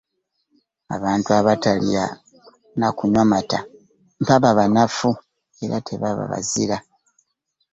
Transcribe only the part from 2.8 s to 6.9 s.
kunywa mata baba banafu. era tebaba bazira.